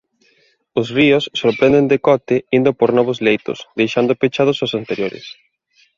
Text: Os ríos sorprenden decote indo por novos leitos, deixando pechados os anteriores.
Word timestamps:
Os 0.79 0.87
ríos 0.97 1.23
sorprenden 1.41 1.89
decote 1.93 2.35
indo 2.57 2.71
por 2.79 2.89
novos 2.97 3.17
leitos, 3.27 3.59
deixando 3.79 4.19
pechados 4.21 4.57
os 4.65 4.75
anteriores. 4.79 5.25